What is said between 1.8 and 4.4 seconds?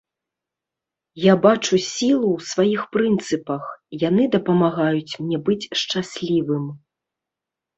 сілу ў сваіх прынцыпах, яны